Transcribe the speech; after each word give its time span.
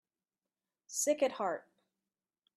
Sick 0.87 1.21
at 1.21 1.33
heart 1.33 1.69